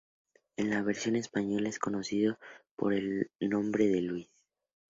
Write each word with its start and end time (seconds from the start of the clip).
En 0.57 0.71
la 0.71 0.81
versión 0.81 1.15
española 1.15 1.69
es 1.69 1.77
conocido 1.77 2.39
por 2.75 2.95
el 2.95 3.29
nombre 3.39 3.85
de 3.85 4.01
Luis. 4.01 4.29